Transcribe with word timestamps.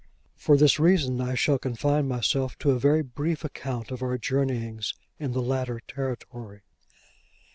For 0.35 0.57
this 0.57 0.79
reason, 0.79 1.21
I 1.21 1.35
shall 1.35 1.59
confine 1.59 2.07
myself 2.07 2.57
to 2.57 2.71
a 2.71 2.79
very 2.79 3.03
brief 3.03 3.45
account 3.45 3.91
of 3.91 4.01
our 4.01 4.17
journeyings 4.17 4.95
in 5.19 5.31
the 5.33 5.43
latter 5.43 5.79
territory. 5.87 6.63